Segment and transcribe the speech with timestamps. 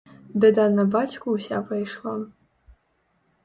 [0.45, 2.17] Бяда на бацьку ўся пайшла.